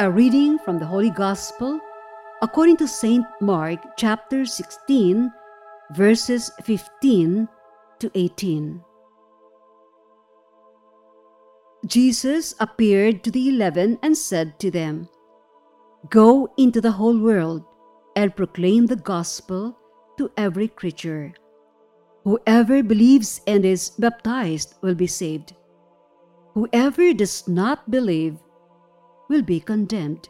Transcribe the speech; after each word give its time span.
A 0.00 0.10
reading 0.10 0.58
from 0.58 0.78
the 0.78 0.86
Holy 0.86 1.10
Gospel 1.10 1.78
according 2.40 2.78
to 2.78 2.88
St. 2.88 3.22
Mark 3.42 3.80
chapter 3.98 4.46
16, 4.46 5.30
verses 5.92 6.50
15 6.64 7.46
to 7.98 8.10
18. 8.14 8.82
Jesus 11.84 12.54
appeared 12.60 13.22
to 13.24 13.30
the 13.30 13.50
eleven 13.50 13.98
and 14.02 14.16
said 14.16 14.58
to 14.60 14.70
them, 14.70 15.06
Go 16.08 16.48
into 16.56 16.80
the 16.80 16.92
whole 16.92 17.18
world 17.18 17.62
and 18.16 18.34
proclaim 18.34 18.86
the 18.86 18.96
gospel 18.96 19.76
to 20.16 20.32
every 20.38 20.68
creature. 20.68 21.34
Whoever 22.24 22.82
believes 22.82 23.42
and 23.46 23.66
is 23.66 23.90
baptized 23.90 24.76
will 24.80 24.94
be 24.94 25.06
saved. 25.06 25.52
Whoever 26.54 27.12
does 27.12 27.46
not 27.46 27.90
believe 27.90 28.38
will 29.30 29.42
be 29.42 29.60
condemned. 29.60 30.28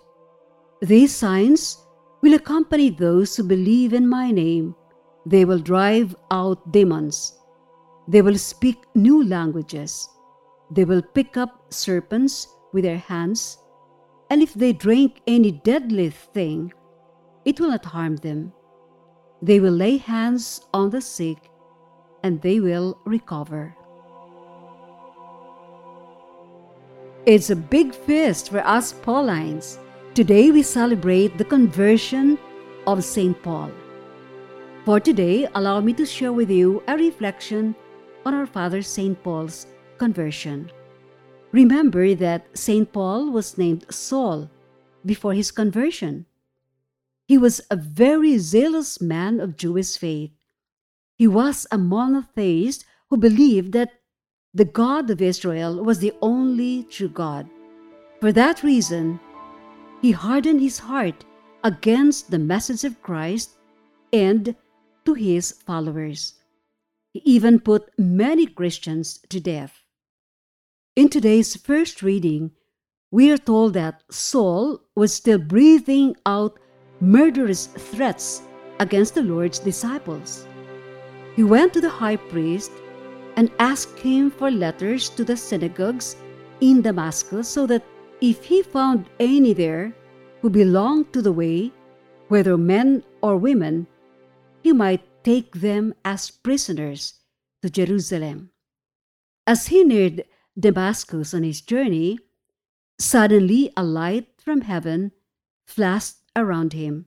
These 0.82 1.16
signs 1.16 1.78
will 2.20 2.34
accompany 2.34 2.90
those 2.90 3.34
who 3.34 3.42
believe 3.42 3.94
in 3.94 4.06
my 4.06 4.30
name. 4.30 4.74
They 5.24 5.44
will 5.46 5.58
drive 5.58 6.14
out 6.30 6.70
demons. 6.70 7.38
They 8.06 8.20
will 8.20 8.38
speak 8.38 8.76
new 8.94 9.24
languages. 9.24 10.08
They 10.70 10.84
will 10.84 11.02
pick 11.02 11.36
up 11.38 11.72
serpents 11.72 12.46
with 12.72 12.84
their 12.84 12.98
hands. 12.98 13.58
And 14.28 14.42
if 14.42 14.54
they 14.54 14.72
drink 14.72 15.22
any 15.26 15.50
deadly 15.50 16.10
thing, 16.10 16.72
it 17.44 17.58
will 17.58 17.70
not 17.70 17.84
harm 17.86 18.16
them. 18.16 18.52
They 19.42 19.60
will 19.60 19.72
lay 19.72 19.96
hands 19.96 20.60
on 20.74 20.90
the 20.90 21.00
sick 21.00 21.50
and 22.22 22.40
they 22.42 22.60
will 22.60 22.98
recover. 23.06 23.74
It's 27.26 27.50
a 27.50 27.56
big 27.56 27.94
feast 27.94 28.48
for 28.48 28.66
us 28.66 28.94
Paulines. 28.94 29.76
Today 30.14 30.50
we 30.50 30.62
celebrate 30.62 31.36
the 31.36 31.44
conversion 31.44 32.38
of 32.86 33.04
St. 33.04 33.36
Paul. 33.42 33.70
For 34.86 35.00
today, 35.00 35.46
allow 35.54 35.80
me 35.80 35.92
to 35.94 36.06
share 36.06 36.32
with 36.32 36.48
you 36.50 36.82
a 36.88 36.96
reflection 36.96 37.76
on 38.24 38.32
our 38.32 38.46
Father 38.46 38.80
St. 38.80 39.22
Paul's 39.22 39.66
conversion. 39.98 40.72
Remember 41.52 42.14
that 42.14 42.46
St. 42.56 42.90
Paul 42.90 43.30
was 43.30 43.58
named 43.58 43.84
Saul 43.90 44.48
before 45.04 45.34
his 45.34 45.50
conversion. 45.50 46.24
He 47.28 47.36
was 47.36 47.60
a 47.70 47.76
very 47.76 48.38
zealous 48.38 48.98
man 48.98 49.40
of 49.40 49.58
Jewish 49.58 49.98
faith. 49.98 50.30
He 51.16 51.28
was 51.28 51.66
a 51.70 51.76
monotheist 51.76 52.86
who 53.10 53.18
believed 53.18 53.72
that 53.72 53.99
the 54.52 54.64
God 54.64 55.08
of 55.10 55.22
Israel 55.22 55.82
was 55.84 56.00
the 56.00 56.12
only 56.20 56.84
true 56.84 57.08
God. 57.08 57.48
For 58.20 58.32
that 58.32 58.62
reason, 58.62 59.20
he 60.02 60.10
hardened 60.10 60.60
his 60.60 60.78
heart 60.78 61.24
against 61.62 62.30
the 62.30 62.38
message 62.38 62.84
of 62.84 63.02
Christ 63.02 63.56
and 64.12 64.56
to 65.04 65.14
his 65.14 65.52
followers. 65.52 66.34
He 67.12 67.22
even 67.24 67.60
put 67.60 67.90
many 67.98 68.46
Christians 68.46 69.20
to 69.28 69.40
death. 69.40 69.82
In 70.96 71.08
today's 71.08 71.56
first 71.56 72.02
reading, 72.02 72.50
we 73.12 73.30
are 73.30 73.38
told 73.38 73.74
that 73.74 74.02
Saul 74.10 74.80
was 74.94 75.12
still 75.12 75.38
breathing 75.38 76.16
out 76.26 76.58
murderous 77.00 77.66
threats 77.66 78.42
against 78.78 79.14
the 79.14 79.22
Lord's 79.22 79.58
disciples. 79.58 80.46
He 81.36 81.44
went 81.44 81.72
to 81.74 81.80
the 81.80 81.88
high 81.88 82.16
priest 82.16 82.70
and 83.36 83.50
asked 83.58 83.98
him 83.98 84.30
for 84.30 84.50
letters 84.50 85.08
to 85.10 85.24
the 85.24 85.36
synagogues 85.36 86.16
in 86.60 86.82
Damascus 86.82 87.48
so 87.48 87.66
that 87.66 87.84
if 88.20 88.44
he 88.44 88.62
found 88.62 89.08
any 89.18 89.52
there 89.52 89.94
who 90.42 90.50
belonged 90.50 91.12
to 91.12 91.22
the 91.22 91.32
way, 91.32 91.72
whether 92.28 92.56
men 92.56 93.02
or 93.22 93.36
women, 93.36 93.86
he 94.62 94.72
might 94.72 95.02
take 95.24 95.52
them 95.56 95.94
as 96.04 96.30
prisoners 96.30 97.14
to 97.62 97.70
Jerusalem. 97.70 98.50
As 99.46 99.68
he 99.68 99.84
neared 99.84 100.24
Damascus 100.58 101.34
on 101.34 101.42
his 101.42 101.60
journey, 101.60 102.18
suddenly 102.98 103.72
a 103.76 103.82
light 103.82 104.28
from 104.38 104.62
heaven 104.62 105.12
flashed 105.66 106.16
around 106.36 106.72
him. 106.72 107.06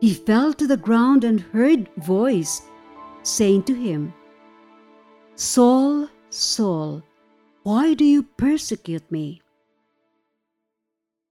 He 0.00 0.14
fell 0.14 0.52
to 0.54 0.66
the 0.66 0.76
ground 0.76 1.24
and 1.24 1.40
heard 1.40 1.88
a 1.96 2.00
voice 2.00 2.62
saying 3.22 3.64
to 3.64 3.74
him, 3.74 4.14
Saul, 5.34 6.08
Saul, 6.28 7.02
why 7.62 7.94
do 7.94 8.04
you 8.04 8.22
persecute 8.22 9.10
me? 9.10 9.42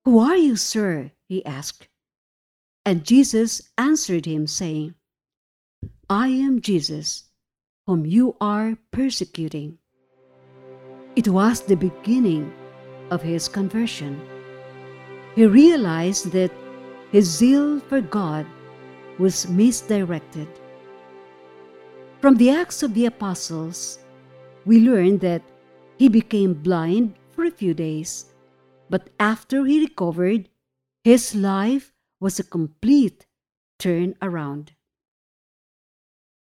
Who 0.05 0.19
are 0.19 0.37
you, 0.37 0.55
sir? 0.55 1.11
he 1.27 1.45
asked. 1.45 1.87
And 2.85 3.03
Jesus 3.03 3.61
answered 3.77 4.25
him, 4.25 4.47
saying, 4.47 4.95
I 6.09 6.29
am 6.29 6.61
Jesus, 6.61 7.25
whom 7.85 8.05
you 8.05 8.35
are 8.41 8.77
persecuting. 8.91 9.77
It 11.15 11.27
was 11.27 11.61
the 11.61 11.75
beginning 11.75 12.51
of 13.11 13.21
his 13.21 13.47
conversion. 13.47 14.19
He 15.35 15.45
realized 15.45 16.31
that 16.31 16.51
his 17.11 17.25
zeal 17.25 17.79
for 17.79 18.01
God 18.01 18.45
was 19.17 19.47
misdirected 19.49 20.47
from 22.19 22.35
the 22.35 22.49
Acts 22.49 22.83
of 22.83 22.93
the 22.93 23.05
Apostles, 23.05 23.99
we 24.65 24.79
learn 24.79 25.17
that 25.19 25.41
he 25.97 26.09
became 26.09 26.53
blind 26.53 27.15
for 27.31 27.45
a 27.45 27.51
few 27.51 27.73
days, 27.73 28.25
but 28.89 29.09
after 29.19 29.65
he 29.65 29.79
recovered, 29.79 30.49
his 31.03 31.33
life 31.33 31.93
was 32.19 32.39
a 32.39 32.43
complete 32.43 33.25
turn 33.77 34.15
around. 34.21 34.73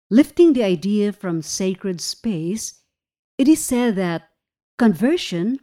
Lifting 0.10 0.54
the 0.54 0.64
idea 0.64 1.14
from 1.14 1.42
sacred 1.42 2.02
space, 2.02 2.82
it 3.38 3.48
is 3.48 3.64
said 3.64 3.96
that 3.96 4.30
conversion 4.78 5.60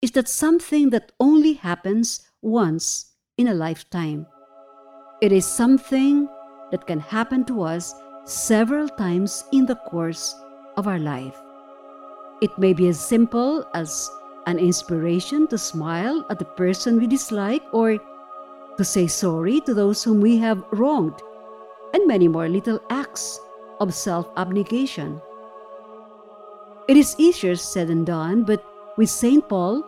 is 0.00 0.12
that 0.12 0.28
something 0.28 0.90
that 0.90 1.12
only 1.18 1.54
happens 1.54 2.28
once 2.42 3.12
in 3.36 3.48
a 3.48 3.54
lifetime. 3.54 4.26
It 5.20 5.32
is 5.32 5.46
something 5.46 6.28
that 6.70 6.86
can 6.86 7.00
happen 7.00 7.44
to 7.46 7.62
us 7.62 7.92
several 8.26 8.88
times 8.88 9.44
in 9.52 9.66
the 9.66 9.76
course 9.76 10.34
of 10.76 10.88
our 10.88 10.98
life. 10.98 11.40
It 12.42 12.50
may 12.58 12.72
be 12.72 12.88
as 12.88 12.98
simple 12.98 13.64
as 13.72 14.10
an 14.46 14.58
inspiration 14.58 15.46
to 15.46 15.56
smile 15.56 16.26
at 16.28 16.40
the 16.40 16.44
person 16.44 16.98
we 16.98 17.06
dislike 17.06 17.62
or 17.72 17.98
to 18.76 18.84
say 18.84 19.06
sorry 19.06 19.60
to 19.60 19.74
those 19.74 20.02
whom 20.02 20.20
we 20.20 20.36
have 20.38 20.62
wronged, 20.72 21.22
and 21.94 22.06
many 22.06 22.26
more 22.26 22.48
little 22.48 22.80
acts 22.90 23.40
of 23.78 23.94
self 23.94 24.28
abnegation. 24.36 25.20
It 26.88 26.96
is 26.96 27.14
easier 27.18 27.54
said 27.54 27.88
than 27.88 28.04
done, 28.04 28.42
but 28.42 28.64
with 28.96 29.08
St. 29.08 29.48
Paul, 29.48 29.84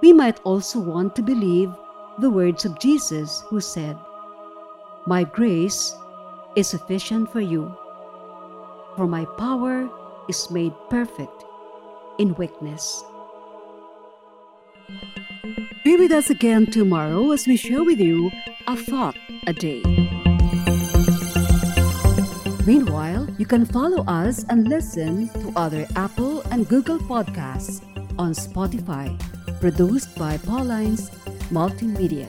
we 0.00 0.14
might 0.14 0.40
also 0.44 0.80
want 0.80 1.14
to 1.16 1.22
believe 1.22 1.72
the 2.18 2.30
words 2.30 2.64
of 2.64 2.78
Jesus, 2.78 3.42
who 3.48 3.60
said, 3.60 3.98
My 5.06 5.24
grace 5.24 5.94
is 6.56 6.66
sufficient 6.66 7.30
for 7.30 7.40
you. 7.40 7.72
For 8.96 9.06
my 9.06 9.26
power 9.38 9.88
is 10.28 10.50
made 10.50 10.72
perfect 10.88 11.44
in 12.18 12.34
weakness. 12.34 13.04
Be 15.84 15.96
with 15.96 16.10
us 16.10 16.30
again 16.30 16.66
tomorrow 16.66 17.30
as 17.32 17.46
we 17.46 17.56
share 17.56 17.84
with 17.84 18.00
you 18.00 18.30
a 18.66 18.74
thought 18.74 19.16
a 19.46 19.52
day. 19.52 19.82
Meanwhile, 22.66 23.28
you 23.38 23.46
can 23.46 23.64
follow 23.64 24.02
us 24.06 24.44
and 24.48 24.66
listen 24.66 25.28
to 25.28 25.52
other 25.54 25.86
Apple 25.94 26.40
and 26.50 26.66
Google 26.68 26.98
podcasts 26.98 27.80
on 28.18 28.32
Spotify, 28.32 29.14
produced 29.60 30.16
by 30.16 30.38
Paulines 30.38 31.10
Multimedia. 31.50 32.26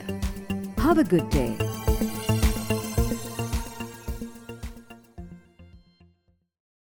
Have 0.78 0.98
a 0.98 1.04
good 1.04 1.28
day. 1.30 1.56